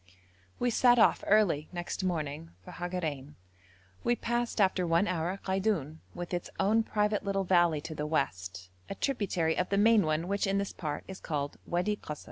[0.57, 3.35] We set off early next morning for Hagarein.
[4.03, 8.71] We passed after one hour Kaidoun, with its own private little valley to the west,
[8.89, 12.19] a tributary of the main one, which in this part is called Wadi Kasr.